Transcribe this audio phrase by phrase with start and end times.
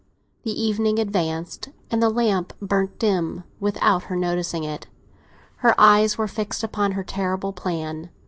[0.41, 4.87] The evening advanced, and the lamp burned dim without her noticing it;
[5.57, 8.09] her eyes were fixed upon her terrible plan.